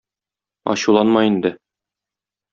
Ачуланма 0.71 1.23
инде. 1.29 1.53